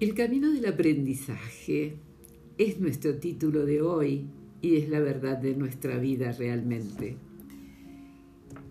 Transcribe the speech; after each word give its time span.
El 0.00 0.14
camino 0.14 0.50
del 0.50 0.64
aprendizaje 0.64 1.98
es 2.56 2.80
nuestro 2.80 3.16
título 3.16 3.66
de 3.66 3.82
hoy 3.82 4.30
y 4.62 4.76
es 4.76 4.88
la 4.88 4.98
verdad 4.98 5.36
de 5.36 5.54
nuestra 5.54 5.98
vida 5.98 6.32
realmente. 6.32 7.18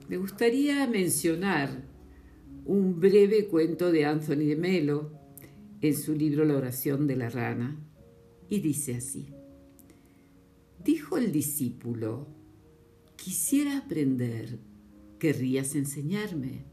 Me 0.07 0.17
gustaría 0.17 0.87
mencionar 0.87 1.83
un 2.65 2.99
breve 2.99 3.45
cuento 3.45 3.91
de 3.91 4.05
Anthony 4.05 4.47
de 4.47 4.55
Melo 4.55 5.11
en 5.81 5.95
su 5.95 6.15
libro 6.15 6.45
La 6.45 6.57
oración 6.57 7.05
de 7.05 7.15
la 7.15 7.29
rana 7.29 7.79
y 8.49 8.61
dice 8.61 8.95
así. 8.95 9.27
Dijo 10.83 11.19
el 11.19 11.31
discípulo, 11.31 12.25
quisiera 13.15 13.77
aprender, 13.77 14.57
¿querrías 15.19 15.75
enseñarme? 15.75 16.65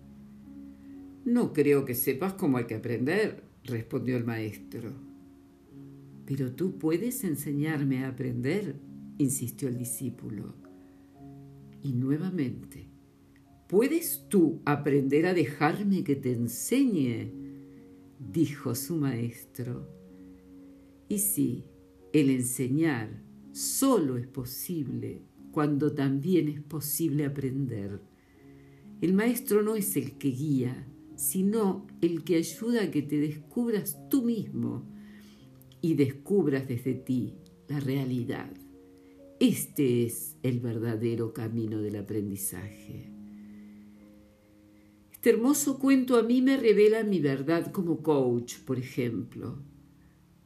No 1.27 1.53
creo 1.53 1.85
que 1.85 1.95
sepas 1.95 2.33
cómo 2.33 2.57
hay 2.57 2.65
que 2.65 2.77
aprender, 2.77 3.46
respondió 3.67 4.17
el 4.17 4.25
maestro. 4.25 4.93
Pero 6.25 6.53
tú 6.53 6.79
puedes 6.79 7.23
enseñarme 7.25 8.05
a 8.05 8.09
aprender, 8.09 8.77
insistió 9.19 9.69
el 9.69 9.79
discípulo. 9.79 10.55
Y 11.83 11.93
nuevamente, 11.93 12.89
¿puedes 13.69 14.27
tú 14.29 14.61
aprender 14.65 15.27
a 15.27 15.35
dejarme 15.35 16.03
que 16.03 16.17
te 16.17 16.33
enseñe? 16.33 17.31
dijo 18.19 18.75
su 18.75 18.97
maestro. 18.97 19.89
Y 21.09 21.19
sí, 21.19 21.65
el 22.13 22.31
enseñar 22.31 23.23
solo 23.53 24.17
es 24.17 24.27
posible 24.27 25.23
cuando 25.53 25.93
también 25.93 26.49
es 26.49 26.61
posible 26.61 27.25
aprender. 27.25 28.01
El 29.01 29.13
maestro 29.13 29.63
no 29.63 29.77
es 29.77 29.97
el 29.97 30.19
que 30.19 30.29
guía, 30.29 30.87
sino 31.17 31.87
el 32.01 32.23
que 32.25 32.37
ayuda 32.37 32.85
a 32.85 32.91
que 32.91 33.03
te 33.03 33.19
descubras 33.19 33.99
tú 34.09 34.23
mismo 34.23 34.85
y 35.81 35.95
descubras 35.95 36.69
desde 36.69 36.95
ti 36.95 37.35
la 37.69 37.81
realidad. 37.81 38.51
Este 39.41 40.05
es 40.05 40.37
el 40.43 40.61
verdadero 40.61 41.33
camino 41.33 41.83
del 41.83 41.97
aprendizaje. 41.97 43.11
Este 45.13 45.31
hermoso 45.31 45.79
cuento 45.79 46.17
a 46.17 46.23
mí 46.23 46.41
me 46.41 46.57
revela 46.57 47.03
mi 47.03 47.21
verdad 47.21 47.73
como 47.73 48.03
coach, 48.03 48.59
por 48.61 48.79
ejemplo, 48.79 49.59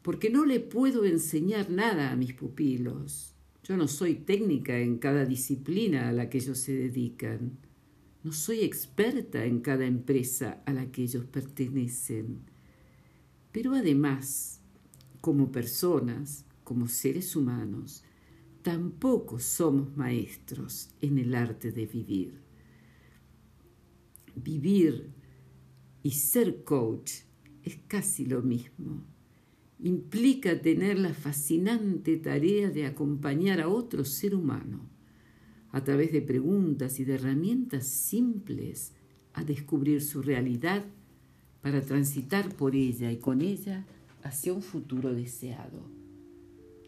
porque 0.03 0.31
no 0.31 0.47
le 0.47 0.59
puedo 0.59 1.05
enseñar 1.05 1.71
nada 1.71 2.11
a 2.11 2.17
mis 2.17 2.33
pupilos. 2.33 3.35
Yo 3.63 3.77
no 3.77 3.87
soy 3.87 4.15
técnica 4.15 4.79
en 4.79 4.99
cada 4.99 5.27
disciplina 5.27 6.09
a 6.09 6.13
la 6.13 6.31
que 6.31 6.39
ellos 6.39 6.59
se 6.59 6.73
dedican. 6.73 7.59
No 8.23 8.33
soy 8.33 8.61
experta 8.61 9.47
en 9.47 9.61
cada 9.61 9.87
empresa 9.87 10.63
a 10.67 10.75
la 10.75 10.93
que 10.93 11.03
ellos 11.03 11.25
pertenecen, 11.25 12.43
pero 13.51 13.75
además, 13.75 14.61
como 15.23 15.51
personas, 15.51 16.45
como 16.63 16.87
seres 16.87 17.35
humanos, 17.35 18.05
tampoco 18.61 19.41
somos 19.41 19.97
maestros 19.97 20.91
en 21.01 21.17
el 21.17 21.35
arte 21.35 21.73
de 21.73 21.87
vivir. 21.87 22.43
Vivir 24.37 25.09
y 26.03 26.11
ser 26.11 26.63
coach 26.63 27.13
es 27.65 27.79
casi 27.89 28.27
lo 28.27 28.43
mismo. 28.43 29.03
Implica 29.79 30.61
tener 30.61 30.99
la 30.99 31.15
fascinante 31.15 32.19
tarea 32.19 32.69
de 32.69 32.85
acompañar 32.85 33.63
a 33.63 33.69
otro 33.69 34.05
ser 34.05 34.35
humano 34.35 35.00
a 35.73 35.85
través 35.85 36.13
de 36.13 36.23
preguntas 36.23 36.99
y 36.99 37.05
de 37.05 37.15
herramientas 37.15 37.87
simples 37.87 38.93
a 39.35 39.45
descubrir 39.45 40.03
su 40.03 40.23
realidad 40.23 40.85
para 41.63 41.81
transitar 41.83 42.55
por 42.57 42.75
ella 42.75 43.13
y 43.13 43.19
con 43.19 43.43
ella 43.43 43.87
hacia 44.23 44.53
un 44.53 44.63
futuro 44.63 45.15
deseado. 45.15 45.81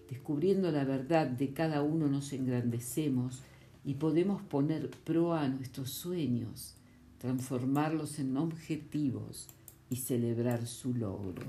Descubriendo 0.09 0.71
la 0.71 0.85
verdad 0.85 1.27
de 1.27 1.53
cada 1.53 1.83
uno 1.83 2.09
nos 2.09 2.33
engrandecemos 2.33 3.43
y 3.85 3.95
podemos 3.95 4.43
poner 4.43 4.91
proa 4.91 5.43
a 5.43 5.49
nuestros 5.49 5.91
sueños, 5.91 6.75
transformarlos 7.19 8.19
en 8.19 8.37
objetivos 8.37 9.49
y 9.91 9.97
celebrar 9.97 10.67
su 10.67 10.95
logro. 10.95 11.47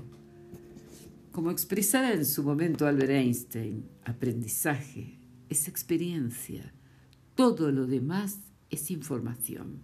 Como 1.32 1.50
expresara 1.50 2.12
en 2.12 2.24
su 2.24 2.44
momento 2.44 2.86
Albert 2.86 3.10
Einstein, 3.10 3.84
aprendizaje 4.04 5.18
es 5.48 5.68
experiencia 5.68 6.72
todo 7.34 7.72
lo 7.72 7.86
demás 7.86 8.38
es 8.70 8.90
información. 8.90 9.80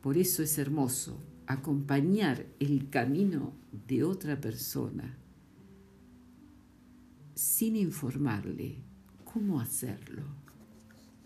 Por 0.00 0.16
eso 0.16 0.42
es 0.42 0.58
hermoso 0.58 1.20
acompañar 1.46 2.46
el 2.60 2.88
camino 2.88 3.52
de 3.86 4.04
otra 4.04 4.40
persona 4.40 5.16
sin 7.34 7.76
informarle 7.76 8.76
cómo 9.24 9.60
hacerlo. 9.60 10.22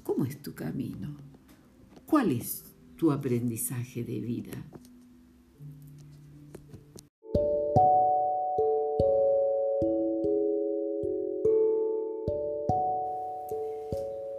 ¿Cómo 0.02 0.24
es 0.24 0.42
tu 0.42 0.54
camino? 0.54 1.16
¿Cuál 2.06 2.32
es 2.32 2.64
tu 2.96 3.12
aprendizaje 3.12 4.04
de 4.04 4.20
vida? 4.20 4.64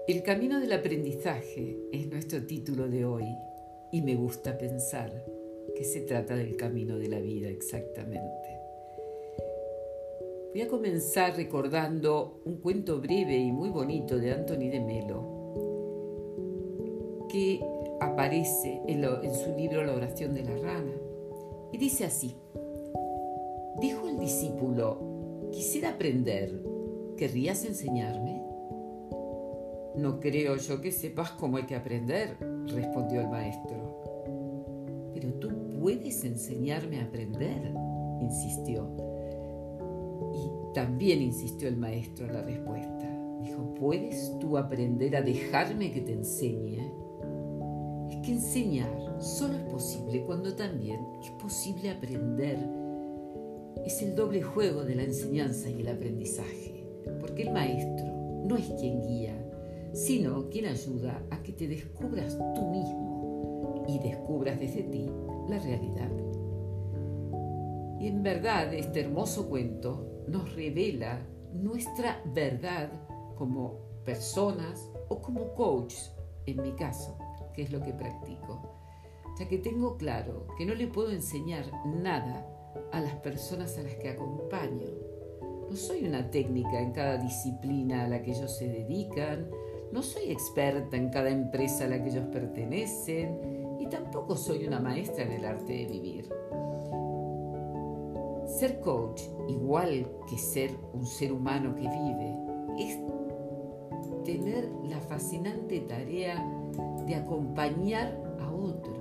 El 0.05 0.21
camino 0.21 0.59
del 0.59 0.73
aprendizaje 0.73 1.77
es 1.93 2.07
nuestro 2.09 2.45
título 2.45 2.89
de 2.89 3.05
hoy 3.05 3.23
y 3.89 4.01
me 4.01 4.15
gusta 4.15 4.57
pensar 4.57 5.13
que 5.77 5.85
se 5.85 6.01
trata 6.01 6.35
del 6.35 6.57
camino 6.57 6.97
de 6.97 7.07
la 7.07 7.21
vida 7.21 7.47
exactamente. 7.47 8.59
Voy 10.51 10.61
a 10.61 10.67
comenzar 10.67 11.37
recordando 11.37 12.41
un 12.43 12.57
cuento 12.57 12.99
breve 12.99 13.37
y 13.37 13.53
muy 13.53 13.69
bonito 13.69 14.17
de 14.17 14.33
Anthony 14.33 14.69
de 14.69 14.81
Melo 14.81 15.23
que 17.29 17.61
aparece 18.01 18.81
en, 18.85 19.05
en 19.05 19.33
su 19.33 19.55
libro 19.55 19.85
La 19.85 19.93
oración 19.93 20.33
de 20.33 20.43
la 20.43 20.57
rana 20.57 20.91
y 21.71 21.77
dice 21.77 22.03
así, 22.03 22.35
dijo 23.79 24.09
el 24.09 24.19
discípulo, 24.19 25.49
quisiera 25.53 25.91
aprender, 25.91 26.61
¿querrías 27.15 27.63
enseñarme? 27.63 28.32
No 29.95 30.19
creo 30.19 30.55
yo 30.55 30.81
que 30.81 30.91
sepas 30.91 31.31
cómo 31.31 31.57
hay 31.57 31.63
que 31.63 31.75
aprender, 31.75 32.37
respondió 32.67 33.21
el 33.21 33.27
maestro. 33.27 35.11
Pero 35.13 35.33
tú 35.35 35.49
puedes 35.79 36.23
enseñarme 36.23 36.99
a 36.99 37.03
aprender, 37.03 37.71
insistió. 38.19 38.89
Y 40.33 40.73
también 40.73 41.21
insistió 41.21 41.67
el 41.67 41.77
maestro 41.77 42.25
en 42.25 42.33
la 42.33 42.41
respuesta. 42.41 43.37
Dijo, 43.39 43.75
¿puedes 43.75 44.37
tú 44.39 44.57
aprender 44.57 45.15
a 45.15 45.21
dejarme 45.21 45.91
que 45.91 46.01
te 46.01 46.13
enseñe? 46.13 46.79
Es 48.09 48.17
que 48.25 48.31
enseñar 48.31 49.17
solo 49.19 49.53
es 49.53 49.63
posible 49.65 50.23
cuando 50.25 50.55
también 50.55 50.99
es 51.21 51.29
posible 51.31 51.91
aprender. 51.91 52.57
Es 53.85 54.01
el 54.01 54.15
doble 54.15 54.41
juego 54.41 54.83
de 54.83 54.95
la 54.95 55.03
enseñanza 55.03 55.69
y 55.69 55.81
el 55.81 55.89
aprendizaje, 55.89 56.87
porque 57.19 57.43
el 57.43 57.51
maestro 57.51 58.05
no 58.45 58.57
es 58.57 58.67
quien 58.79 59.01
guía, 59.01 59.35
sino 59.93 60.49
quien 60.49 60.65
ayuda 60.65 61.23
a 61.29 61.41
que 61.43 61.53
te 61.53 61.67
descubras 61.67 62.37
tú 62.55 62.65
mismo 62.69 63.85
y 63.87 63.99
descubras 63.99 64.59
desde 64.59 64.83
ti 64.83 65.09
la 65.47 65.59
realidad. 65.59 66.09
Y 67.99 68.07
en 68.07 68.23
verdad 68.23 68.73
este 68.73 69.01
hermoso 69.01 69.47
cuento 69.47 70.25
nos 70.27 70.53
revela 70.55 71.25
nuestra 71.53 72.21
verdad 72.33 72.89
como 73.35 73.79
personas 74.03 74.89
o 75.09 75.21
como 75.21 75.53
coach, 75.53 75.95
en 76.45 76.61
mi 76.61 76.73
caso, 76.73 77.17
que 77.53 77.63
es 77.63 77.71
lo 77.71 77.81
que 77.81 77.93
practico, 77.93 78.61
ya 79.39 79.47
que 79.47 79.57
tengo 79.57 79.97
claro 79.97 80.47
que 80.57 80.65
no 80.65 80.73
le 80.73 80.87
puedo 80.87 81.11
enseñar 81.11 81.65
nada 81.85 82.45
a 82.91 82.99
las 82.99 83.15
personas 83.17 83.77
a 83.77 83.83
las 83.83 83.95
que 83.95 84.09
acompaño. 84.09 84.87
No 85.69 85.75
soy 85.75 86.05
una 86.05 86.29
técnica 86.29 86.81
en 86.81 86.91
cada 86.91 87.17
disciplina 87.17 88.05
a 88.05 88.07
la 88.07 88.21
que 88.21 88.31
ellos 88.31 88.55
se 88.57 88.67
dedican, 88.67 89.49
no 89.93 90.01
soy 90.01 90.31
experta 90.31 90.97
en 90.97 91.09
cada 91.09 91.29
empresa 91.29 91.85
a 91.85 91.87
la 91.87 92.01
que 92.01 92.09
ellos 92.09 92.25
pertenecen 92.31 93.77
y 93.79 93.85
tampoco 93.85 94.35
soy 94.35 94.65
una 94.65 94.79
maestra 94.79 95.23
en 95.23 95.33
el 95.33 95.45
arte 95.45 95.71
de 95.71 95.85
vivir. 95.85 96.29
Ser 98.47 98.79
coach, 98.79 99.21
igual 99.47 100.11
que 100.27 100.39
ser 100.39 100.71
un 100.93 101.05
ser 101.05 101.31
humano 101.31 101.75
que 101.75 101.87
vive, 101.87 102.35
es 102.79 102.97
tener 104.25 104.67
la 104.85 104.99
fascinante 104.99 105.81
tarea 105.81 106.43
de 107.05 107.13
acompañar 107.13 108.19
a 108.39 108.51
otro 108.51 108.93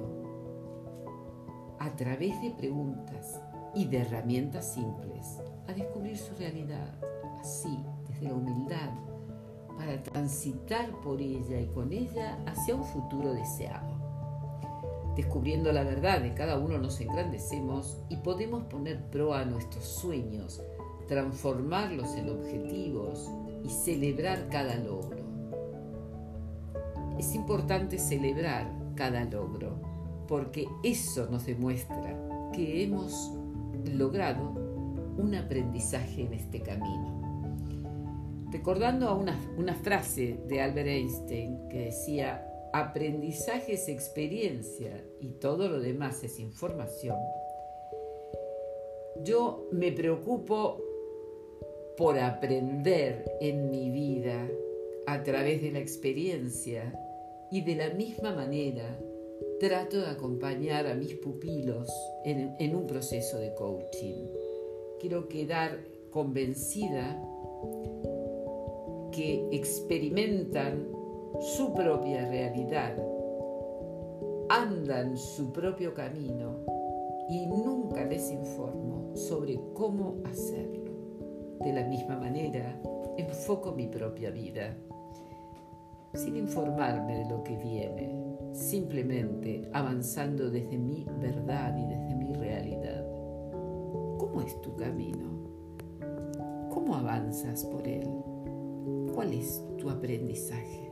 a 1.78 1.88
través 1.96 2.38
de 2.42 2.50
preguntas 2.50 3.40
y 3.74 3.86
de 3.86 3.98
herramientas 3.98 4.74
simples 4.74 5.40
a 5.66 5.72
descubrir 5.72 6.18
su 6.18 6.34
realidad, 6.34 6.92
así, 7.40 7.82
desde 8.08 8.28
la 8.28 8.34
humildad, 8.34 8.90
transitar 10.00 10.90
por 11.00 11.20
ella 11.20 11.60
y 11.60 11.66
con 11.66 11.92
ella 11.92 12.38
hacia 12.46 12.74
un 12.74 12.84
futuro 12.84 13.32
deseado. 13.32 13.92
Descubriendo 15.16 15.72
la 15.72 15.82
verdad 15.82 16.22
de 16.22 16.32
cada 16.32 16.58
uno 16.58 16.78
nos 16.78 17.00
engrandecemos 17.00 17.98
y 18.08 18.16
podemos 18.16 18.64
poner 18.64 19.10
pro 19.10 19.34
a 19.34 19.44
nuestros 19.44 19.84
sueños, 19.84 20.62
transformarlos 21.08 22.14
en 22.14 22.30
objetivos 22.30 23.28
y 23.64 23.68
celebrar 23.68 24.48
cada 24.48 24.76
logro. 24.76 25.22
Es 27.18 27.34
importante 27.34 27.98
celebrar 27.98 28.72
cada 28.94 29.24
logro 29.24 29.80
porque 30.26 30.66
eso 30.82 31.28
nos 31.30 31.44
demuestra 31.44 32.16
que 32.52 32.84
hemos 32.84 33.32
logrado 33.84 34.54
un 35.18 35.34
aprendizaje 35.34 36.22
en 36.22 36.32
este 36.32 36.60
camino. 36.60 37.21
Recordando 38.52 39.08
a 39.08 39.14
una, 39.14 39.74
frase 39.82 40.36
de 40.46 40.60
Albert 40.60 40.88
Einstein 40.88 41.70
que 41.70 41.86
decía, 41.86 42.46
aprendizaje 42.74 43.74
es 43.74 43.88
experiencia 43.88 45.02
y 45.20 45.30
todo 45.40 45.68
lo 45.68 45.80
demás 45.80 46.22
es 46.22 46.38
información, 46.38 47.16
yo 49.24 49.68
me 49.72 49.90
preocupo 49.90 50.82
por 51.96 52.18
aprender 52.18 53.24
en 53.40 53.70
mi 53.70 53.90
vida 53.90 54.46
a 55.06 55.22
través 55.22 55.62
de 55.62 55.70
la 55.70 55.78
experiencia 55.78 56.92
y 57.50 57.62
de 57.62 57.74
la 57.76 57.90
misma 57.94 58.34
manera 58.34 58.98
trato 59.60 59.98
de 59.98 60.08
acompañar 60.08 60.86
a 60.86 60.94
mis 60.94 61.14
pupilos 61.14 61.88
en 62.24 62.76
un 62.76 62.86
proceso 62.86 63.38
de 63.38 63.54
coaching. 63.54 64.26
Quiero 65.00 65.28
quedar 65.28 65.78
convencida 66.10 67.18
que 69.12 69.48
experimentan 69.52 70.88
su 71.40 71.72
propia 71.72 72.28
realidad, 72.28 72.96
andan 74.48 75.16
su 75.16 75.52
propio 75.52 75.94
camino 75.94 76.56
y 77.28 77.46
nunca 77.46 78.04
les 78.04 78.30
informo 78.30 79.14
sobre 79.14 79.60
cómo 79.74 80.16
hacerlo. 80.24 80.92
De 81.60 81.72
la 81.72 81.84
misma 81.84 82.16
manera, 82.18 82.80
enfoco 83.16 83.72
mi 83.72 83.86
propia 83.86 84.30
vida, 84.30 84.76
sin 86.14 86.36
informarme 86.36 87.18
de 87.18 87.30
lo 87.30 87.42
que 87.44 87.56
viene, 87.56 88.36
simplemente 88.52 89.70
avanzando 89.72 90.50
desde 90.50 90.76
mi 90.76 91.06
verdad 91.20 91.76
y 91.76 91.86
desde 91.86 92.14
mi 92.16 92.34
realidad. 92.34 93.06
¿Cómo 94.18 94.42
es 94.42 94.60
tu 94.60 94.74
camino? 94.76 95.30
¿Cómo 96.70 96.96
avanzas 96.96 97.64
por 97.66 97.86
él? 97.86 98.08
¿Cuál 99.22 99.34
es 99.34 99.62
tu 99.78 99.88
aprendizaje? 99.88 100.90